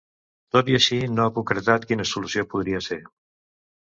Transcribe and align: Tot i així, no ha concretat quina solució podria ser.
Tot 0.55 0.69
i 0.71 0.77
així, 0.77 0.97
no 1.17 1.25
ha 1.29 1.33
concretat 1.35 1.85
quina 1.91 2.05
solució 2.13 2.45
podria 2.55 2.81
ser. 2.87 2.99